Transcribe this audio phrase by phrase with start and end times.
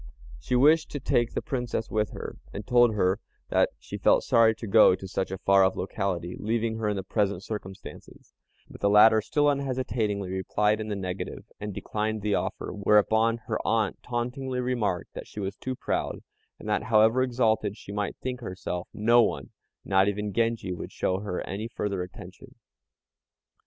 [0.39, 3.19] She wished to take the Princess with her, and told her
[3.49, 6.97] that she felt sorry to go to such a far off locality, leaving her in
[6.97, 8.33] her present circumstances;
[8.67, 13.59] but the latter still unhesitatingly replied in the negative, and declined the offer; whereupon her
[13.63, 16.23] aunt tauntingly remarked that she was too proud,
[16.57, 19.51] and that, however exalted she might think herself, no one,
[19.85, 22.55] not even Genji, would show her any further attention.